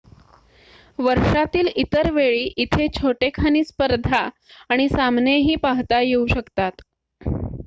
[0.99, 4.27] वर्षातील इतर वेळी इथे छोटेखानी स्पर्धा
[4.69, 6.81] आणि सामनेही पाहता येऊ शकतात